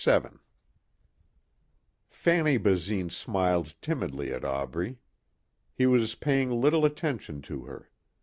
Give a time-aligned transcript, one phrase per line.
[0.03, 0.39] 7
[2.09, 4.97] Fanny Basine smiled timidly at Aubrey.
[5.75, 7.91] He was paying little attention to her.